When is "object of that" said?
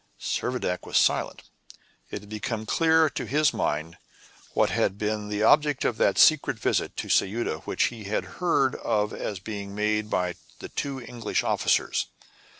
5.43-6.17